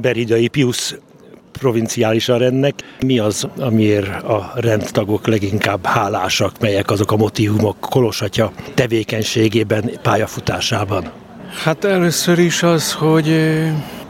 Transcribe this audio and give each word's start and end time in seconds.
Beridai 0.00 0.48
Pius 0.48 0.94
provinciális 1.52 2.28
a 2.28 2.36
rendnek. 2.36 2.74
Mi 3.00 3.18
az, 3.18 3.48
amiért 3.58 4.22
a 4.22 4.52
rendtagok 4.54 5.26
leginkább 5.26 5.86
hálásak, 5.86 6.58
melyek 6.60 6.90
azok 6.90 7.12
a 7.12 7.16
motivumok 7.16 7.76
Kolosatya 7.80 8.52
tevékenységében, 8.74 9.90
pályafutásában? 10.02 11.10
Hát 11.64 11.84
először 11.84 12.38
is 12.38 12.62
az, 12.62 12.92
hogy 12.92 13.36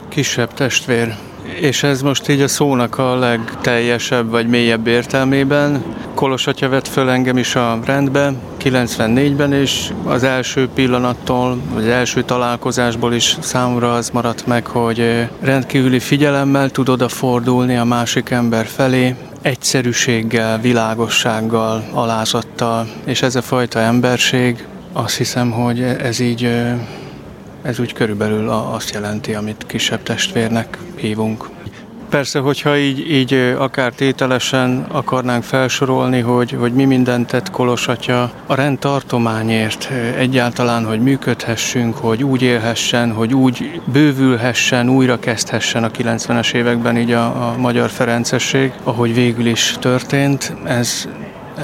kisebb 0.08 0.54
testvér 0.54 1.14
és 1.60 1.82
ez 1.82 2.02
most 2.02 2.28
így 2.28 2.40
a 2.40 2.48
szónak 2.48 2.98
a 2.98 3.18
legteljesebb 3.18 4.30
vagy 4.30 4.46
mélyebb 4.46 4.86
értelmében. 4.86 5.84
Kolos 6.14 6.46
atya 6.46 6.68
vett 6.68 6.88
föl 6.88 7.08
engem 7.08 7.36
is 7.36 7.54
a 7.54 7.78
rendbe 7.84 8.32
94-ben, 8.64 9.52
és 9.52 9.92
az 10.04 10.22
első 10.22 10.68
pillanattól, 10.74 11.58
vagy 11.72 11.88
első 11.88 12.22
találkozásból 12.22 13.14
is 13.14 13.36
számomra 13.40 13.94
az 13.94 14.10
maradt 14.10 14.46
meg, 14.46 14.66
hogy 14.66 15.28
rendkívüli 15.40 15.98
figyelemmel 15.98 16.70
tud 16.70 16.88
odafordulni 16.88 17.76
a 17.76 17.84
másik 17.84 18.30
ember 18.30 18.66
felé, 18.66 19.14
egyszerűséggel, 19.42 20.60
világossággal, 20.60 21.84
alázattal, 21.92 22.88
és 23.04 23.22
ez 23.22 23.34
a 23.34 23.42
fajta 23.42 23.78
emberség, 23.78 24.66
azt 24.92 25.16
hiszem, 25.16 25.50
hogy 25.50 25.80
ez 25.82 26.20
így 26.20 26.48
ez 27.62 27.80
úgy 27.80 27.92
körülbelül 27.92 28.48
azt 28.48 28.90
jelenti, 28.90 29.34
amit 29.34 29.64
kisebb 29.66 30.02
testvérnek 30.02 30.78
hívunk. 30.96 31.48
Persze, 32.12 32.38
hogyha 32.38 32.76
így, 32.76 33.10
így 33.10 33.34
akár 33.58 33.92
tételesen 33.92 34.86
akarnánk 34.88 35.42
felsorolni, 35.42 36.20
hogy, 36.20 36.56
hogy 36.58 36.72
mi 36.72 36.84
mindent 36.84 37.26
tett 37.26 37.50
Kolos 37.50 37.88
atya 37.88 38.32
a 38.46 38.54
rendtartományért, 38.54 39.90
egyáltalán, 40.16 40.84
hogy 40.86 41.00
működhessünk, 41.00 41.96
hogy 41.96 42.24
úgy 42.24 42.42
élhessen, 42.42 43.12
hogy 43.12 43.34
úgy 43.34 43.80
bővülhessen, 43.84 44.88
újra 44.88 45.18
kezdhessen 45.18 45.84
a 45.84 45.90
90-es 45.90 46.52
években 46.52 46.98
így 46.98 47.12
a, 47.12 47.24
a 47.24 47.54
magyar 47.58 47.90
ferencesség, 47.90 48.72
ahogy 48.82 49.14
végül 49.14 49.46
is 49.46 49.76
történt, 49.80 50.54
ez, 50.64 51.08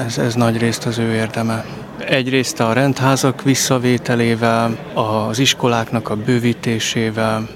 ez, 0.06 0.18
ez 0.18 0.34
nagy 0.34 0.58
részt 0.58 0.86
az 0.86 0.98
ő 0.98 1.12
érdeme. 1.12 1.64
Egyrészt 1.98 2.60
a 2.60 2.72
rendházak 2.72 3.42
visszavételével, 3.42 4.78
az 4.94 5.38
iskoláknak 5.38 6.08
a 6.08 6.16
bővítésével, 6.16 7.48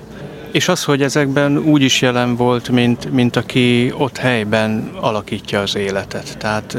és 0.53 0.69
az, 0.69 0.85
hogy 0.85 1.03
ezekben 1.03 1.59
úgy 1.59 1.83
is 1.83 2.01
jelen 2.01 2.37
volt, 2.37 2.69
mint, 2.69 3.13
mint 3.13 3.37
aki 3.37 3.93
ott 3.97 4.17
helyben 4.17 4.91
alakítja 5.01 5.61
az 5.61 5.77
életet. 5.77 6.39
Tehát 6.39 6.77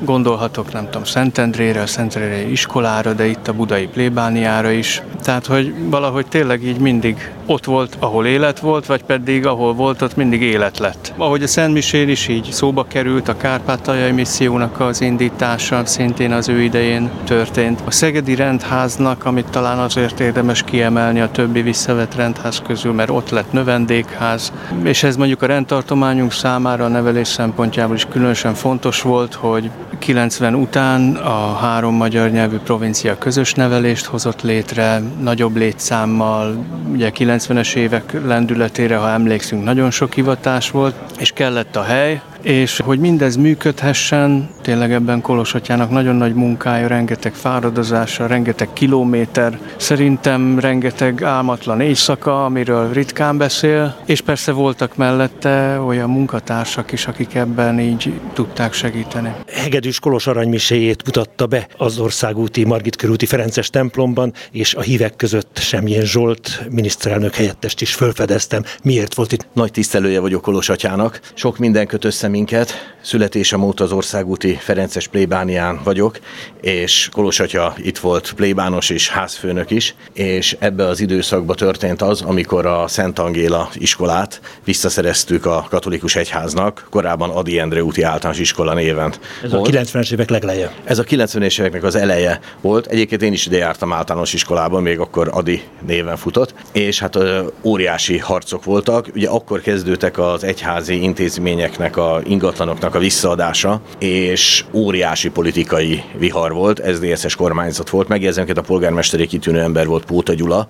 Gondolhatok, 0.00 0.72
nem 0.72 0.84
tudom, 0.84 1.04
Szentendrére, 1.04 1.80
a 1.80 1.86
Szentendrére 1.86 2.50
iskolára, 2.50 3.12
de 3.12 3.26
itt 3.26 3.48
a 3.48 3.52
budai 3.52 3.86
plébániára 3.86 4.70
is. 4.70 5.02
Tehát, 5.22 5.46
hogy 5.46 5.74
valahogy 5.90 6.26
tényleg 6.26 6.64
így 6.64 6.78
mindig 6.78 7.32
ott 7.46 7.64
volt, 7.64 7.96
ahol 7.98 8.26
élet 8.26 8.60
volt, 8.60 8.86
vagy 8.86 9.02
pedig 9.02 9.46
ahol 9.46 9.74
volt, 9.74 10.02
ott 10.02 10.16
mindig 10.16 10.42
élet 10.42 10.78
lett. 10.78 11.12
Ahogy 11.16 11.42
a 11.42 11.46
Szent 11.46 11.72
Misén 11.72 12.08
is 12.08 12.28
így 12.28 12.48
szóba 12.52 12.84
került, 12.84 13.28
a 13.28 13.36
Kárpátaljai 13.36 14.10
missziónak 14.10 14.80
az 14.80 15.00
indítása 15.00 15.86
szintén 15.86 16.32
az 16.32 16.48
ő 16.48 16.62
idején 16.62 17.10
történt. 17.24 17.80
A 17.84 17.90
Szegedi 17.90 18.34
rendháznak, 18.34 19.24
amit 19.24 19.50
talán 19.50 19.78
azért 19.78 20.20
érdemes 20.20 20.62
kiemelni 20.62 21.20
a 21.20 21.30
többi 21.30 21.62
visszavett 21.62 22.14
rendház 22.14 22.62
közül, 22.66 22.92
mert 22.92 23.10
ott 23.10 23.30
lett 23.30 23.52
növendékház, 23.52 24.52
és 24.82 25.02
ez 25.02 25.16
mondjuk 25.16 25.42
a 25.42 25.46
rendtartományunk 25.46 26.32
számára 26.32 26.84
a 26.84 26.88
nevelés 26.88 27.28
szempontjából 27.28 27.96
is 27.96 28.06
különösen 28.10 28.54
fontos 28.54 29.02
volt, 29.02 29.34
hogy 29.34 29.70
90 29.98 30.54
után 30.54 31.14
a 31.14 31.54
három 31.54 31.94
magyar 31.94 32.30
nyelvű 32.30 32.56
provincia 32.56 33.18
közös 33.18 33.54
nevelést 33.54 34.04
hozott 34.04 34.42
létre, 34.42 35.02
nagyobb 35.20 35.56
létszámmal, 35.56 36.64
ugye 36.92 37.10
90-es 37.14 37.74
évek 37.74 38.12
lendületére, 38.26 38.96
ha 38.96 39.10
emlékszünk, 39.10 39.64
nagyon 39.64 39.90
sok 39.90 40.12
hivatás 40.12 40.70
volt, 40.70 40.94
és 41.18 41.30
kellett 41.30 41.76
a 41.76 41.82
hely, 41.82 42.20
és 42.48 42.80
hogy 42.84 42.98
mindez 42.98 43.36
működhessen, 43.36 44.48
tényleg 44.62 44.92
ebben 44.92 45.20
Kolosatyának 45.20 45.90
nagyon 45.90 46.14
nagy 46.14 46.34
munkája, 46.34 46.86
rengeteg 46.86 47.34
fáradozása, 47.34 48.26
rengeteg 48.26 48.72
kilométer, 48.72 49.58
szerintem 49.76 50.58
rengeteg 50.58 51.22
álmatlan 51.22 51.80
éjszaka, 51.80 52.44
amiről 52.44 52.92
ritkán 52.92 53.38
beszél, 53.38 53.96
és 54.06 54.20
persze 54.20 54.52
voltak 54.52 54.96
mellette 54.96 55.80
olyan 55.80 56.10
munkatársak 56.10 56.92
is, 56.92 57.06
akik 57.06 57.34
ebben 57.34 57.80
így 57.80 58.20
tudták 58.32 58.72
segíteni. 58.72 59.32
Hegedűs 59.52 60.00
Kolos 60.00 60.26
aranymiséjét 60.26 61.04
mutatta 61.04 61.46
be 61.46 61.66
az 61.76 61.98
országúti 61.98 62.64
Margit 62.64 62.96
körúti 62.96 63.26
Ferences 63.26 63.70
templomban, 63.70 64.32
és 64.50 64.74
a 64.74 64.80
hívek 64.80 65.16
között 65.16 65.58
Semjén 65.58 66.04
Zsolt 66.04 66.66
miniszterelnök 66.70 67.34
helyettest 67.34 67.80
is 67.80 67.94
felfedeztem. 67.94 68.62
Miért 68.82 69.14
volt 69.14 69.32
itt? 69.32 69.46
Nagy 69.52 69.70
tisztelője 69.70 70.20
vagyok 70.20 70.42
Kolos 70.42 70.68
atyának. 70.68 71.20
Sok 71.34 71.58
minden 71.58 71.86
köt 71.86 72.04
össze 72.04 72.28
minket. 72.38 72.96
Születésem 73.00 73.62
óta 73.62 73.84
az 73.84 73.92
országúti 73.92 74.54
Ferences 74.54 75.06
plébánián 75.08 75.80
vagyok, 75.84 76.18
és 76.60 77.08
Kolos 77.12 77.40
atya 77.40 77.74
itt 77.76 77.98
volt 77.98 78.32
plébános 78.32 78.90
és 78.90 79.08
házfőnök 79.08 79.70
is, 79.70 79.94
és 80.12 80.56
ebbe 80.58 80.86
az 80.86 81.00
időszakban 81.00 81.56
történt 81.56 82.02
az, 82.02 82.22
amikor 82.22 82.66
a 82.66 82.88
Szent 82.88 83.18
Angéla 83.18 83.68
iskolát 83.74 84.40
visszaszereztük 84.64 85.46
a 85.46 85.66
katolikus 85.70 86.16
egyháznak, 86.16 86.86
korábban 86.90 87.30
Adi 87.30 87.58
Endre 87.58 87.82
úti 87.84 88.02
általános 88.02 88.40
iskola 88.40 88.74
néven. 88.74 89.14
Ez 89.42 89.50
volt. 89.50 89.68
a 89.68 89.70
90-es 89.70 90.12
évek 90.12 90.30
legeleje. 90.30 90.72
Ez 90.84 90.98
a 90.98 91.04
90-es 91.04 91.58
éveknek 91.58 91.82
az 91.82 91.94
eleje 91.94 92.40
volt. 92.60 92.86
Egyébként 92.86 93.22
én 93.22 93.32
is 93.32 93.46
ide 93.46 93.56
jártam 93.56 93.92
általános 93.92 94.32
iskolában, 94.32 94.82
még 94.82 94.98
akkor 94.98 95.28
Adi 95.32 95.62
néven 95.86 96.16
futott, 96.16 96.54
és 96.72 96.98
hát 96.98 97.18
óriási 97.62 98.18
harcok 98.18 98.64
voltak. 98.64 99.06
Ugye 99.14 99.28
akkor 99.28 99.60
kezdődtek 99.60 100.18
az 100.18 100.44
egyházi 100.44 101.02
intézményeknek 101.02 101.96
a 101.96 102.17
ingatlanoknak 102.24 102.94
a 102.94 102.98
visszaadása, 102.98 103.80
és 103.98 104.64
óriási 104.72 105.30
politikai 105.30 106.02
vihar 106.18 106.52
volt, 106.52 106.82
SZDSZ-es 106.94 107.34
kormányzat 107.34 107.90
volt. 107.90 108.08
Megjegyzem, 108.08 108.46
hogy 108.46 108.58
a 108.58 108.60
polgármesteri 108.60 109.26
kitűnő 109.26 109.60
ember 109.60 109.86
volt 109.86 110.04
Póta 110.04 110.34
Gyula, 110.34 110.68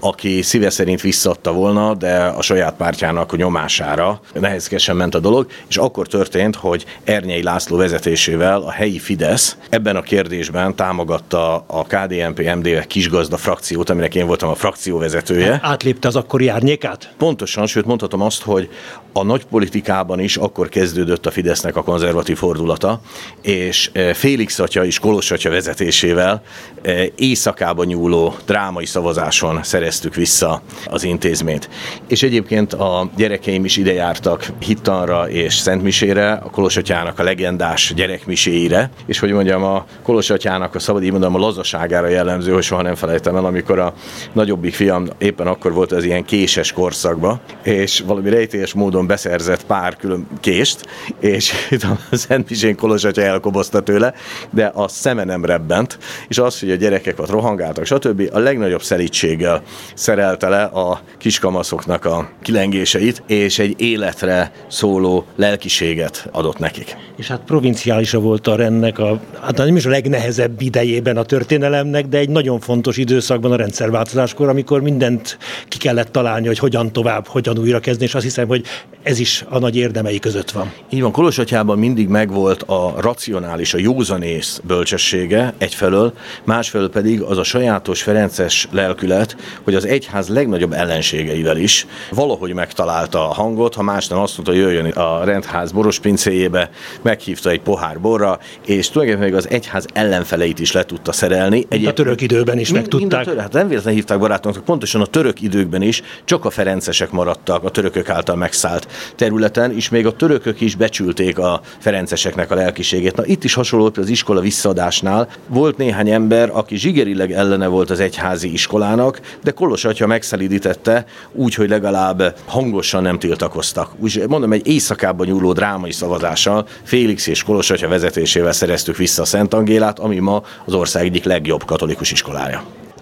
aki 0.00 0.42
szíve 0.42 0.70
szerint 0.70 1.00
visszadta 1.00 1.52
volna, 1.52 1.94
de 1.94 2.16
a 2.24 2.42
saját 2.42 2.74
pártjának 2.76 3.36
nyomására 3.36 4.20
nehézkesen 4.32 4.96
ment 4.96 5.14
a 5.14 5.18
dolog, 5.18 5.46
és 5.68 5.76
akkor 5.76 6.06
történt, 6.06 6.56
hogy 6.56 6.84
Ernyei 7.04 7.42
László 7.42 7.76
vezetésével 7.76 8.60
a 8.60 8.70
helyi 8.70 8.98
Fidesz 8.98 9.56
ebben 9.68 9.96
a 9.96 10.02
kérdésben 10.02 10.74
támogatta 10.74 11.64
a 11.66 11.82
KDNP 11.82 12.54
MD 12.56 12.86
kisgazda 12.86 13.36
frakciót, 13.36 13.90
aminek 13.90 14.14
én 14.14 14.26
voltam 14.26 14.48
a 14.48 14.54
frakcióvezetője. 14.54 15.58
Átlépte 15.62 16.08
az 16.08 16.16
akkori 16.16 16.48
árnyékát? 16.48 17.12
Pontosan, 17.18 17.66
sőt 17.66 17.84
mondhatom 17.86 18.20
azt, 18.20 18.42
hogy 18.42 18.68
a 19.12 19.22
nagy 19.22 19.44
politikában 19.44 20.20
is 20.20 20.36
akkor 20.36 20.68
kezdődött 20.68 20.87
a 21.22 21.30
Fidesznek 21.30 21.76
a 21.76 21.82
konzervatív 21.82 22.36
fordulata, 22.36 23.00
és 23.42 23.90
e, 23.92 24.14
Félix 24.14 24.58
atya 24.58 24.84
és 24.84 24.98
Kolos 24.98 25.30
atya 25.30 25.50
vezetésével 25.50 26.42
e, 26.82 27.04
éjszakában 27.16 27.86
nyúló 27.86 28.34
drámai 28.46 28.86
szavazáson 28.86 29.62
szereztük 29.62 30.14
vissza 30.14 30.62
az 30.86 31.04
intézményt. 31.04 31.68
És 32.08 32.22
egyébként 32.22 32.72
a 32.72 33.10
gyerekeim 33.16 33.64
is 33.64 33.76
ide 33.76 33.92
jártak 33.92 34.52
Hittanra 34.58 35.30
és 35.30 35.54
Szentmisére, 35.54 36.32
a 36.32 36.50
Kolos 36.50 36.76
atyának 36.76 37.18
a 37.18 37.22
legendás 37.22 37.92
gyerekmiséire, 37.94 38.90
és 39.06 39.18
hogy 39.18 39.32
mondjam, 39.32 39.62
a 39.62 39.84
Kolos 40.02 40.30
atyának 40.30 40.74
a 40.74 40.78
szabad 40.78 41.02
így 41.02 41.10
mondom, 41.10 41.34
a 41.34 41.38
lazaságára 41.38 42.08
jellemző, 42.08 42.52
hogy 42.52 42.62
soha 42.62 42.82
nem 42.82 42.94
felejtem 42.94 43.36
el, 43.36 43.44
amikor 43.44 43.78
a 43.78 43.94
nagyobbik 44.32 44.74
fiam 44.74 45.08
éppen 45.18 45.46
akkor 45.46 45.72
volt 45.72 45.92
az 45.92 46.04
ilyen 46.04 46.24
késes 46.24 46.72
korszakba, 46.72 47.40
és 47.62 48.02
valami 48.06 48.30
rejtélyes 48.30 48.72
módon 48.72 49.06
beszerzett 49.06 49.66
pár 49.66 49.96
külön 49.96 50.26
kést, 50.40 50.77
és 51.20 51.52
itt 51.70 51.82
a 51.82 51.98
Szent 52.16 52.48
Misén 52.48 52.76
Kolos 52.76 53.04
atya 53.04 53.22
elkobozta 53.22 53.80
tőle, 53.80 54.14
de 54.50 54.70
a 54.74 54.88
szeme 54.88 55.24
nem 55.24 55.44
rebbent, 55.44 55.98
és 56.28 56.38
az, 56.38 56.60
hogy 56.60 56.70
a 56.70 56.74
gyerekek 56.74 57.20
ott 57.20 57.30
rohangáltak, 57.30 57.86
stb. 57.86 58.30
a 58.32 58.38
legnagyobb 58.38 58.82
szelítséggel 58.82 59.62
szerelte 59.94 60.48
le 60.48 60.62
a 60.62 61.00
kiskamaszoknak 61.18 62.04
a 62.04 62.30
kilengéseit, 62.42 63.22
és 63.26 63.58
egy 63.58 63.80
életre 63.80 64.52
szóló 64.68 65.24
lelkiséget 65.36 66.28
adott 66.32 66.58
nekik. 66.58 66.96
És 67.16 67.28
hát 67.28 67.40
provinciálisa 67.46 68.18
volt 68.18 68.46
a 68.46 68.56
rendnek, 68.56 68.98
a, 68.98 69.20
hát 69.40 69.56
nem 69.56 69.76
is 69.76 69.86
a 69.86 69.90
legnehezebb 69.90 70.60
idejében 70.60 71.16
a 71.16 71.22
történelemnek, 71.22 72.06
de 72.06 72.18
egy 72.18 72.28
nagyon 72.28 72.60
fontos 72.60 72.96
időszakban 72.96 73.52
a 73.52 73.56
rendszerváltozáskor, 73.56 74.48
amikor 74.48 74.80
mindent 74.82 75.38
ki 75.68 75.78
kellett 75.78 76.12
találni, 76.12 76.46
hogy 76.46 76.58
hogyan 76.58 76.92
tovább, 76.92 77.26
hogyan 77.26 77.58
újra 77.58 77.80
kezdeni, 77.80 78.06
és 78.06 78.14
azt 78.14 78.24
hiszem, 78.24 78.46
hogy 78.46 78.64
ez 79.08 79.18
is 79.18 79.44
a 79.48 79.58
nagy 79.58 79.76
érdemei 79.76 80.18
között 80.18 80.50
van. 80.50 80.72
Így 80.90 81.00
van, 81.00 81.12
Kolosatyában 81.12 81.78
mindig 81.78 82.08
megvolt 82.08 82.62
a 82.62 82.94
racionális, 83.00 83.74
a 83.74 83.78
józanész 83.78 84.60
bölcsessége 84.64 85.54
egyfelől, 85.58 86.12
másfelől 86.44 86.90
pedig 86.90 87.20
az 87.20 87.38
a 87.38 87.42
sajátos 87.42 88.02
ferences 88.02 88.68
lelkület, 88.70 89.36
hogy 89.62 89.74
az 89.74 89.86
egyház 89.86 90.28
legnagyobb 90.28 90.72
ellenségeivel 90.72 91.56
is 91.56 91.86
valahogy 92.10 92.54
megtalálta 92.54 93.28
a 93.28 93.32
hangot, 93.32 93.74
ha 93.74 93.82
más 93.82 94.06
nem 94.06 94.18
azt 94.18 94.36
mondta, 94.36 94.54
jöjjön 94.54 94.86
a 94.86 95.24
rendház 95.24 95.72
borospincéjébe, 95.72 96.70
meghívta 97.02 97.50
egy 97.50 97.60
pohár 97.60 98.00
borra, 98.00 98.38
és 98.66 98.90
tulajdonképpen 98.90 99.30
még 99.30 99.38
az 99.38 99.48
egyház 99.50 99.86
ellenfeleit 99.92 100.58
is 100.58 100.72
le 100.72 100.84
tudta 100.84 101.12
szerelni. 101.12 101.66
Egy 101.68 101.84
a 101.84 101.92
török 101.92 102.20
időben 102.20 102.58
is 102.58 102.72
meg 102.72 102.88
tudták. 102.88 103.24
Török, 103.24 103.40
hát 103.40 103.52
nem 103.52 103.68
véletlenül 103.68 103.98
hívták 103.98 104.18
barátunknak, 104.18 104.64
pontosan 104.64 105.00
a 105.00 105.06
török 105.06 105.40
időkben 105.40 105.82
is 105.82 106.02
csak 106.24 106.44
a 106.44 106.50
ferencesek 106.50 107.10
maradtak 107.10 107.64
a 107.64 107.70
törökök 107.70 108.08
által 108.08 108.36
megszállt 108.36 108.86
területen, 109.14 109.72
és 109.72 109.88
még 109.88 110.06
a 110.06 110.12
törökök 110.12 110.60
is 110.60 110.74
becsülték 110.74 111.38
a 111.38 111.60
ferenceseknek 111.78 112.50
a 112.50 112.54
lelkiségét. 112.54 113.16
Na 113.16 113.26
itt 113.26 113.44
is 113.44 113.54
hasonló 113.54 113.90
az 113.96 114.08
iskola 114.08 114.40
visszaadásnál. 114.40 115.28
Volt 115.48 115.76
néhány 115.76 116.10
ember, 116.10 116.50
aki 116.52 116.76
zsigerileg 116.76 117.32
ellene 117.32 117.66
volt 117.66 117.90
az 117.90 118.00
egyházi 118.00 118.52
iskolának, 118.52 119.20
de 119.42 119.50
Kolos 119.50 119.84
atya 119.84 120.06
megszelidítette 120.06 121.04
úgy, 121.32 121.54
hogy 121.54 121.68
legalább 121.68 122.36
hangosan 122.46 123.02
nem 123.02 123.18
tiltakoztak. 123.18 123.90
Úgy 123.98 124.24
mondom, 124.28 124.52
egy 124.52 124.66
éjszakában 124.66 125.26
nyúló 125.26 125.52
drámai 125.52 125.92
szavazással 125.92 126.66
Félix 126.82 127.26
és 127.26 127.42
Kolos 127.42 127.70
atya 127.70 127.88
vezetésével 127.88 128.52
szereztük 128.52 128.96
vissza 128.96 129.22
a 129.22 129.24
Szent 129.24 129.54
Angélát, 129.54 129.98
ami 129.98 130.18
ma 130.18 130.42
az 130.64 130.74
ország 130.74 131.04
egyik 131.04 131.24
legjobb 131.24 131.64
katolikus 131.64 132.10
iskolája. 132.10 132.87